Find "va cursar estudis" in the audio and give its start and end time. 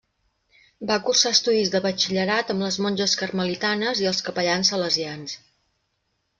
0.91-1.73